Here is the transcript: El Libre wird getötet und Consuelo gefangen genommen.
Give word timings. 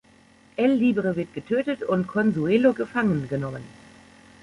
El 0.57 0.73
Libre 0.79 1.15
wird 1.15 1.31
getötet 1.35 1.83
und 1.83 2.07
Consuelo 2.07 2.73
gefangen 2.73 3.27
genommen. 3.29 3.61